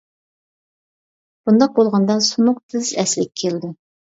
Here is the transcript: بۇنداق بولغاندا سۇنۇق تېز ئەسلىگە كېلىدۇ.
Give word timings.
بۇنداق 1.49 1.75
بولغاندا 1.75 2.17
سۇنۇق 2.29 2.59
تېز 2.75 2.91
ئەسلىگە 3.05 3.31
كېلىدۇ. 3.45 3.73